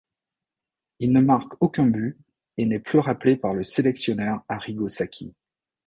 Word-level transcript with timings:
Il 0.97 1.11
ne 1.13 1.21
marque 1.21 1.53
aucun 1.59 1.85
but 1.85 2.17
et 2.57 2.65
n'est 2.65 2.79
plus 2.79 2.97
rappelé 2.97 3.35
par 3.35 3.53
le 3.53 3.63
sélectionneur 3.63 4.43
Arrigo 4.49 4.87
Sacchi. 4.87 5.35